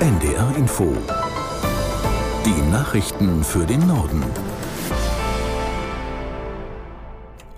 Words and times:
NDR 0.00 0.52
Info. 0.56 0.92
Die 2.44 2.70
Nachrichten 2.72 3.44
für 3.44 3.64
den 3.64 3.86
Norden. 3.86 4.24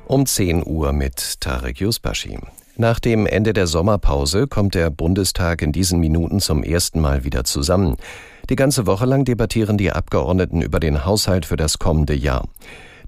Um 0.07 0.27
10 0.27 0.65
Uhr 0.67 0.93
mit 0.93 1.41
Tarek 1.41 1.81
Yusbashi. 1.81 2.39
Nach 2.77 3.01
dem 3.01 3.27
Ende 3.27 3.55
der 3.55 3.67
Sommerpause 3.67 4.47
kommt 4.47 4.75
der 4.75 4.91
Bundestag 4.91 5.63
in 5.63 5.73
diesen 5.73 5.99
Minuten 5.99 6.39
zum 6.41 6.63
ersten 6.63 7.01
Mal 7.01 7.25
wieder 7.25 7.45
zusammen. 7.45 7.97
Die 8.51 8.57
ganze 8.57 8.87
Woche 8.87 9.07
lang 9.07 9.25
debattieren 9.25 9.79
die 9.79 9.91
Abgeordneten 9.91 10.61
über 10.61 10.79
den 10.79 11.07
Haushalt 11.07 11.47
für 11.47 11.57
das 11.57 11.79
kommende 11.79 12.15
Jahr. 12.15 12.47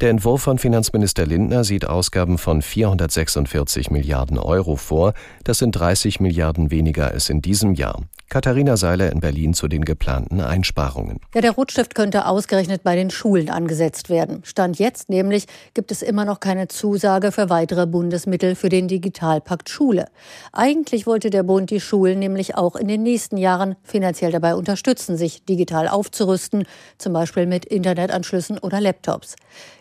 Der 0.01 0.09
Entwurf 0.09 0.41
von 0.41 0.59
Finanzminister 0.59 1.27
Lindner 1.27 1.65
sieht 1.65 1.87
Ausgaben 1.87 2.39
von 2.39 2.63
446 2.63 3.91
Milliarden 3.91 4.39
Euro 4.39 4.77
vor. 4.77 5.13
Das 5.45 5.59
sind 5.59 5.73
30 5.73 6.19
Milliarden 6.19 6.71
weniger 6.71 7.09
als 7.09 7.29
in 7.29 7.43
diesem 7.43 7.75
Jahr. 7.75 8.03
Katharina 8.31 8.77
Seiler 8.77 9.11
in 9.11 9.21
Berlin 9.21 9.55
zu 9.55 9.69
den 9.69 9.87
geplanten 9.87 10.43
Einsparungen. 10.43 11.19
Ja, 11.35 11.41
der 11.41 11.53
Rotstift 11.53 11.95
könnte 11.95 12.27
ausgerechnet 12.27 12.83
bei 12.83 12.95
den 12.95 13.09
Schulen 13.09 13.49
angesetzt 13.49 14.11
werden. 14.11 14.43
Stand 14.45 14.79
jetzt 14.79 15.09
nämlich 15.09 15.47
gibt 15.73 15.91
es 15.91 16.03
immer 16.03 16.27
noch 16.27 16.39
keine 16.39 16.69
Zusage 16.69 17.33
für 17.33 17.49
weitere 17.49 17.87
Bundesmittel 17.87 18.55
für 18.55 18.69
den 18.69 18.87
Digitalpakt 18.87 19.71
Schule. 19.71 20.09
Eigentlich 20.53 21.07
wollte 21.07 21.31
der 21.31 21.43
Bund 21.43 21.71
die 21.71 21.81
Schulen 21.81 22.19
nämlich 22.19 22.55
auch 22.55 22.77
in 22.77 22.87
den 22.87 23.03
nächsten 23.03 23.39
Jahren 23.39 23.77
finanziell 23.83 24.31
dabei 24.31 24.55
unterstützen, 24.57 25.17
sich 25.17 25.47
digital 25.47 25.89
aufzurüsten, 25.89 26.65
zum 26.99 27.15
Beispiel 27.15 27.47
mit 27.47 27.65
Internetanschlüssen 27.65 28.59
oder 28.59 28.83
Laptops. 28.83 29.37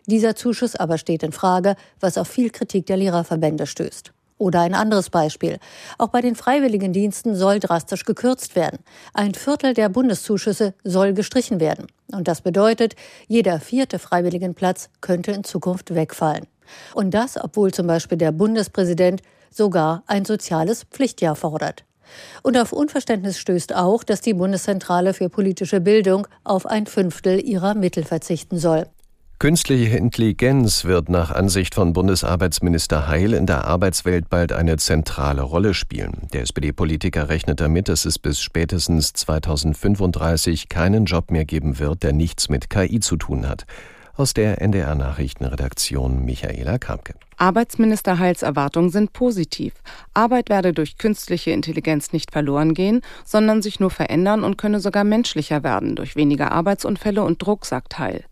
Dieser 0.06 0.38
Zuschuss 0.38 0.78
aber 0.78 0.98
steht 0.98 1.24
in 1.24 1.34
Frage, 1.34 1.76
was 2.00 2.18
auf 2.18 2.30
viel 2.30 2.50
Kritik 2.50 2.86
der 2.86 2.96
Lehrerverbände 2.96 3.68
stößt. 3.68 4.14
Oder 4.38 4.62
ein 4.62 4.76
anderes 4.76 5.10
Beispiel. 5.10 5.58
Auch 5.98 6.10
bei 6.10 6.22
den 6.22 6.36
Freiwilligendiensten 6.36 7.36
soll 7.36 7.60
drastisch 7.60 8.06
gekürzt 8.06 8.56
werden. 8.56 8.80
Ein 9.14 9.34
Viertel 9.34 9.74
der 9.74 9.90
Bundeszuschüsse 9.90 10.74
soll 10.84 11.14
gestrichen 11.14 11.60
werden. 11.60 11.88
Und 12.12 12.28
das 12.28 12.42
bedeutet, 12.42 12.96
jeder 13.28 13.60
vierte 13.60 13.98
Freiwilligenplatz 13.98 14.90
könnte 15.02 15.32
in 15.32 15.44
Zukunft 15.44 15.96
wegfallen. 15.96 16.46
Und 16.94 17.12
das, 17.12 17.42
obwohl 17.44 17.74
zum 17.74 17.88
Beispiel 17.88 18.18
der 18.18 18.32
Bundespräsident 18.32 19.22
sogar 19.50 20.04
ein 20.06 20.26
soziales 20.26 20.84
Pflichtjahr 20.84 21.36
fordert. 21.36 21.84
Und 22.44 22.58
auf 22.58 22.74
Unverständnis 22.74 23.38
stößt 23.38 23.76
auch, 23.76 24.04
dass 24.04 24.22
die 24.22 24.34
Bundeszentrale 24.34 25.14
für 25.14 25.30
politische 25.30 25.82
Bildung 25.82 26.28
auf 26.44 26.66
ein 26.66 26.86
Fünftel 26.86 27.44
ihrer 27.44 27.74
Mittel 27.74 28.04
verzichten 28.04 28.58
soll. 28.58 28.88
Künstliche 29.40 29.96
Intelligenz 29.96 30.86
wird 30.86 31.10
nach 31.10 31.30
Ansicht 31.30 31.76
von 31.76 31.94
Bundesarbeitsminister 31.94 33.08
Heil 33.08 33.34
in 33.34 33.46
der 33.46 33.66
Arbeitswelt 33.66 34.32
bald 34.32 34.52
eine 34.52 34.78
zentrale 34.78 35.44
Rolle 35.44 35.76
spielen. 35.76 36.28
Der 36.34 36.42
SPD-Politiker 36.42 37.30
rechnet 37.30 37.60
damit, 37.60 37.88
dass 37.88 38.06
es 38.06 38.18
bis 38.18 38.42
spätestens 38.42 39.14
2035 39.14 40.70
keinen 40.70 41.06
Job 41.06 41.30
mehr 41.30 41.46
geben 41.46 41.78
wird, 41.78 42.02
der 42.02 42.14
nichts 42.14 42.50
mit 42.50 42.72
KI 42.72 43.00
zu 43.00 43.16
tun 43.16 43.48
hat. 43.48 43.68
Aus 44.16 44.34
der 44.34 44.60
NDR 44.60 44.96
Nachrichtenredaktion 44.96 46.26
Michaela 46.26 46.80
Kramke. 46.80 47.14
Arbeitsminister 47.38 48.18
Heils 48.18 48.42
Erwartungen 48.42 48.90
sind 48.90 49.14
positiv. 49.14 49.76
Arbeit 50.16 50.50
werde 50.50 50.74
durch 50.74 50.98
künstliche 50.98 51.52
Intelligenz 51.52 52.12
nicht 52.12 52.32
verloren 52.32 52.74
gehen, 52.74 53.02
sondern 53.24 53.62
sich 53.62 53.80
nur 53.80 53.92
verändern 53.92 54.44
und 54.44 54.58
könne 54.58 54.80
sogar 54.80 55.04
menschlicher 55.04 55.62
werden 55.62 55.96
durch 55.96 56.16
weniger 56.16 56.52
Arbeitsunfälle 56.52 57.22
und 57.22 57.40
Druck, 57.40 57.68
sagt 57.68 58.00
Heil. 58.00 58.24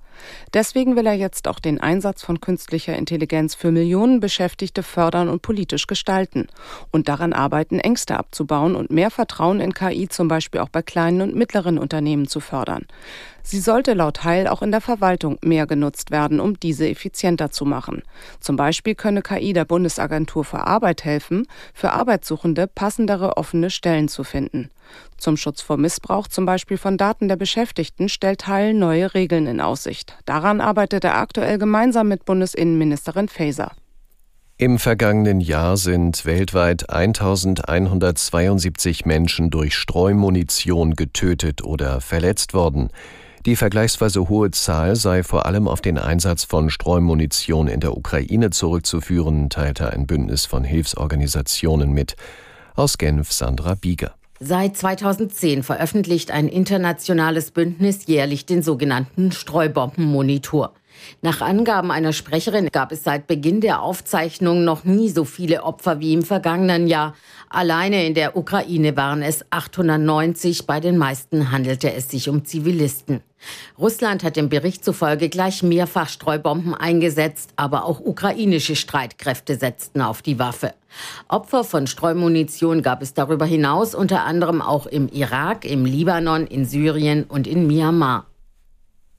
Deswegen 0.53 0.95
will 0.95 1.05
er 1.05 1.13
jetzt 1.13 1.47
auch 1.47 1.59
den 1.59 1.79
Einsatz 1.79 2.23
von 2.23 2.39
künstlicher 2.39 2.95
Intelligenz 2.95 3.55
für 3.55 3.71
Millionen 3.71 4.19
Beschäftigte 4.19 4.83
fördern 4.83 5.29
und 5.29 5.41
politisch 5.41 5.87
gestalten 5.87 6.47
und 6.91 7.09
daran 7.09 7.33
arbeiten, 7.33 7.79
Ängste 7.79 8.17
abzubauen 8.17 8.75
und 8.75 8.91
mehr 8.91 9.11
Vertrauen 9.11 9.59
in 9.59 9.73
KI 9.73 10.07
zum 10.09 10.27
Beispiel 10.27 10.61
auch 10.61 10.69
bei 10.69 10.81
kleinen 10.81 11.21
und 11.21 11.35
mittleren 11.35 11.77
Unternehmen 11.77 12.27
zu 12.27 12.39
fördern. 12.39 12.85
Sie 13.47 13.59
sollte 13.59 13.93
laut 13.93 14.23
Heil 14.23 14.47
auch 14.47 14.63
in 14.63 14.71
der 14.71 14.81
Verwaltung 14.81 15.37
mehr 15.43 15.67
genutzt 15.67 16.09
werden, 16.09 16.39
um 16.39 16.59
diese 16.59 16.89
effizienter 16.89 17.51
zu 17.51 17.63
machen. 17.63 18.01
Zum 18.39 18.55
Beispiel 18.55 18.95
könne 18.95 19.21
KI 19.21 19.53
der 19.53 19.65
Bundesagentur 19.65 20.43
für 20.43 20.65
Arbeit 20.65 21.05
helfen, 21.05 21.45
für 21.71 21.91
Arbeitssuchende 21.91 22.65
passendere 22.65 23.37
offene 23.37 23.69
Stellen 23.69 24.07
zu 24.07 24.23
finden. 24.23 24.71
Zum 25.17 25.37
Schutz 25.37 25.61
vor 25.61 25.77
Missbrauch 25.77 26.27
zum 26.27 26.47
Beispiel 26.47 26.77
von 26.77 26.97
Daten 26.97 27.27
der 27.27 27.35
Beschäftigten 27.35 28.09
stellt 28.09 28.47
Heil 28.47 28.73
neue 28.73 29.13
Regeln 29.13 29.45
in 29.45 29.61
Aussicht. 29.61 30.17
Daran 30.25 30.59
arbeitet 30.59 31.03
er 31.03 31.15
aktuell 31.15 31.59
gemeinsam 31.59 32.07
mit 32.07 32.25
Bundesinnenministerin 32.25 33.29
Faeser. 33.29 33.73
Im 34.57 34.79
vergangenen 34.79 35.39
Jahr 35.39 35.77
sind 35.77 36.25
weltweit 36.25 36.89
1172 36.89 39.05
Menschen 39.05 39.51
durch 39.51 39.75
Streumunition 39.75 40.95
getötet 40.95 41.63
oder 41.63 42.01
verletzt 42.01 42.55
worden. 42.55 42.89
Die 43.45 43.55
vergleichsweise 43.55 44.27
hohe 44.27 44.49
Zahl 44.49 44.95
sei 44.95 45.21
vor 45.21 45.45
allem 45.45 45.67
auf 45.67 45.79
den 45.79 45.99
Einsatz 45.99 46.45
von 46.45 46.71
Streumunition 46.71 47.67
in 47.67 47.79
der 47.79 47.95
Ukraine 47.95 48.49
zurückzuführen, 48.49 49.51
teilte 49.51 49.93
ein 49.93 50.07
Bündnis 50.07 50.47
von 50.47 50.63
Hilfsorganisationen 50.63 51.91
mit. 51.91 52.15
Aus 52.75 52.97
Genf 52.97 53.31
Sandra 53.31 53.75
Bieger. 53.75 54.15
Seit 54.39 54.75
2010 54.75 55.61
veröffentlicht 55.61 56.31
ein 56.31 56.47
internationales 56.47 57.51
Bündnis 57.51 58.07
jährlich 58.07 58.47
den 58.47 58.63
sogenannten 58.63 59.31
Streubombenmonitor. 59.31 60.73
Nach 61.21 61.41
Angaben 61.41 61.91
einer 61.91 62.13
Sprecherin 62.13 62.69
gab 62.71 62.91
es 62.91 63.03
seit 63.03 63.27
Beginn 63.27 63.61
der 63.61 63.81
Aufzeichnung 63.81 64.63
noch 64.63 64.83
nie 64.83 65.09
so 65.09 65.23
viele 65.23 65.63
Opfer 65.63 65.99
wie 65.99 66.13
im 66.13 66.23
vergangenen 66.23 66.87
Jahr. 66.87 67.15
Alleine 67.49 68.05
in 68.05 68.13
der 68.13 68.35
Ukraine 68.35 68.95
waren 68.97 69.21
es 69.21 69.45
890, 69.51 70.65
bei 70.65 70.79
den 70.79 70.97
meisten 70.97 71.51
handelte 71.51 71.93
es 71.93 72.09
sich 72.09 72.29
um 72.29 72.45
Zivilisten. 72.45 73.21
Russland 73.77 74.23
hat 74.23 74.35
dem 74.35 74.49
Bericht 74.49 74.83
zufolge 74.83 75.29
gleich 75.29 75.63
mehrfach 75.63 76.09
Streubomben 76.09 76.73
eingesetzt, 76.73 77.51
aber 77.55 77.85
auch 77.85 77.99
ukrainische 77.99 78.75
Streitkräfte 78.75 79.55
setzten 79.55 80.01
auf 80.01 80.21
die 80.21 80.39
Waffe. 80.39 80.73
Opfer 81.27 81.63
von 81.63 81.87
Streumunition 81.87 82.81
gab 82.81 83.01
es 83.01 83.13
darüber 83.13 83.45
hinaus 83.45 83.95
unter 83.95 84.23
anderem 84.23 84.61
auch 84.61 84.85
im 84.85 85.09
Irak, 85.09 85.65
im 85.65 85.85
Libanon, 85.85 86.47
in 86.47 86.65
Syrien 86.65 87.23
und 87.23 87.47
in 87.47 87.67
Myanmar. 87.67 88.25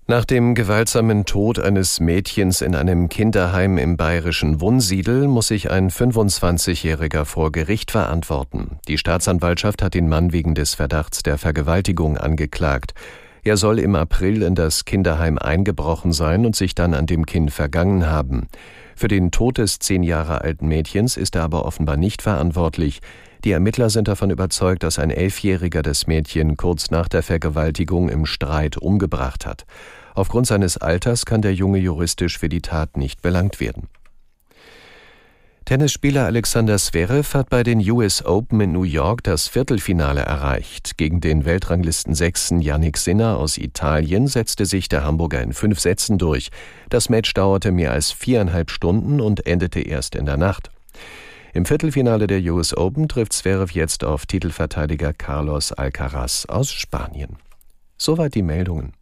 Nach 0.08 0.24
dem 0.24 0.54
gewaltsamen 0.54 1.24
Tod 1.24 1.58
eines 1.58 1.98
Mädchens 1.98 2.60
in 2.60 2.76
einem 2.76 3.08
Kinderheim 3.08 3.76
im 3.76 3.96
bayerischen 3.96 4.60
Wunsiedel 4.60 5.26
muss 5.26 5.48
sich 5.48 5.68
ein 5.68 5.90
25-Jähriger 5.90 7.24
vor 7.24 7.50
Gericht 7.50 7.90
verantworten. 7.90 8.78
Die 8.86 8.98
Staatsanwaltschaft 8.98 9.82
hat 9.82 9.94
den 9.94 10.08
Mann 10.08 10.32
wegen 10.32 10.54
des 10.54 10.74
Verdachts 10.74 11.24
der 11.24 11.38
Vergewaltigung 11.38 12.18
angeklagt. 12.18 12.94
Er 13.46 13.56
soll 13.56 13.78
im 13.78 13.94
April 13.94 14.42
in 14.42 14.56
das 14.56 14.84
Kinderheim 14.84 15.38
eingebrochen 15.38 16.12
sein 16.12 16.46
und 16.46 16.56
sich 16.56 16.74
dann 16.74 16.94
an 16.94 17.06
dem 17.06 17.26
Kind 17.26 17.52
vergangen 17.52 18.06
haben. 18.06 18.48
Für 18.96 19.06
den 19.06 19.30
Tod 19.30 19.58
des 19.58 19.78
zehn 19.78 20.02
Jahre 20.02 20.40
alten 20.40 20.66
Mädchens 20.66 21.16
ist 21.16 21.36
er 21.36 21.44
aber 21.44 21.64
offenbar 21.64 21.96
nicht 21.96 22.22
verantwortlich. 22.22 22.98
Die 23.44 23.52
Ermittler 23.52 23.88
sind 23.88 24.08
davon 24.08 24.30
überzeugt, 24.30 24.82
dass 24.82 24.98
ein 24.98 25.12
Elfjähriger 25.12 25.82
das 25.82 26.08
Mädchen 26.08 26.56
kurz 26.56 26.90
nach 26.90 27.06
der 27.06 27.22
Vergewaltigung 27.22 28.08
im 28.08 28.26
Streit 28.26 28.78
umgebracht 28.78 29.46
hat. 29.46 29.64
Aufgrund 30.16 30.48
seines 30.48 30.76
Alters 30.76 31.24
kann 31.24 31.40
der 31.40 31.54
Junge 31.54 31.78
juristisch 31.78 32.40
für 32.40 32.48
die 32.48 32.62
Tat 32.62 32.96
nicht 32.96 33.22
belangt 33.22 33.60
werden. 33.60 33.86
Tennisspieler 35.66 36.26
Alexander 36.26 36.78
Zverev 36.78 37.36
hat 37.36 37.50
bei 37.50 37.64
den 37.64 37.80
US 37.90 38.24
Open 38.24 38.60
in 38.60 38.70
New 38.70 38.84
York 38.84 39.24
das 39.24 39.48
Viertelfinale 39.48 40.20
erreicht. 40.20 40.96
Gegen 40.96 41.20
den 41.20 41.44
Weltranglistensechsten 41.44 42.60
Yannick 42.60 42.96
Sinner 42.96 43.36
aus 43.36 43.58
Italien 43.58 44.28
setzte 44.28 44.64
sich 44.64 44.88
der 44.88 45.02
Hamburger 45.02 45.42
in 45.42 45.52
fünf 45.52 45.80
Sätzen 45.80 46.18
durch. 46.18 46.50
Das 46.88 47.08
Match 47.08 47.34
dauerte 47.34 47.72
mehr 47.72 47.90
als 47.90 48.12
viereinhalb 48.12 48.70
Stunden 48.70 49.20
und 49.20 49.44
endete 49.44 49.80
erst 49.80 50.14
in 50.14 50.26
der 50.26 50.36
Nacht. 50.36 50.70
Im 51.52 51.66
Viertelfinale 51.66 52.28
der 52.28 52.40
US 52.52 52.72
Open 52.76 53.08
trifft 53.08 53.32
Zverev 53.32 53.74
jetzt 53.74 54.04
auf 54.04 54.24
Titelverteidiger 54.24 55.12
Carlos 55.14 55.72
Alcaraz 55.72 56.46
aus 56.46 56.70
Spanien. 56.70 57.38
Soweit 57.98 58.36
die 58.36 58.42
Meldungen. 58.42 58.92